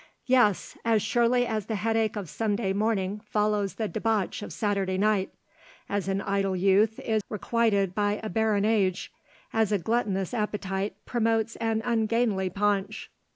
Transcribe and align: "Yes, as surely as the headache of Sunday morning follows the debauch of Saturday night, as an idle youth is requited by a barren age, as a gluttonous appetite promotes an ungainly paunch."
"Yes, 0.25 0.75
as 0.83 1.03
surely 1.03 1.45
as 1.45 1.67
the 1.67 1.75
headache 1.75 2.15
of 2.15 2.27
Sunday 2.27 2.73
morning 2.73 3.19
follows 3.23 3.75
the 3.75 3.87
debauch 3.87 4.41
of 4.41 4.51
Saturday 4.51 4.97
night, 4.97 5.31
as 5.87 6.07
an 6.07 6.21
idle 6.23 6.55
youth 6.55 6.99
is 7.01 7.21
requited 7.29 7.93
by 7.93 8.19
a 8.23 8.27
barren 8.29 8.65
age, 8.65 9.11
as 9.53 9.71
a 9.71 9.77
gluttonous 9.77 10.33
appetite 10.33 10.95
promotes 11.05 11.55
an 11.57 11.83
ungainly 11.85 12.49
paunch." 12.49 13.11